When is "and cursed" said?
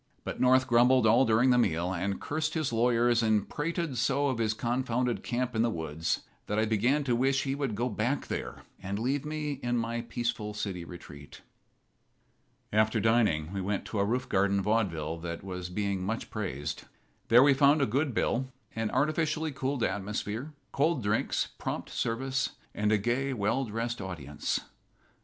1.93-2.55